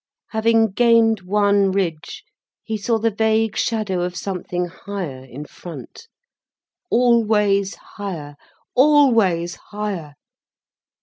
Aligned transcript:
Having 0.29 0.71
gained 0.71 1.21
one 1.21 1.71
ridge, 1.71 2.23
he 2.63 2.75
saw 2.75 2.97
the 2.97 3.11
vague 3.13 3.55
shadow 3.55 4.01
of 4.01 4.15
something 4.15 4.65
higher 4.65 5.23
in 5.25 5.45
front. 5.45 6.07
Always 6.89 7.75
higher, 7.75 8.35
always 8.75 9.59
higher. 9.69 10.15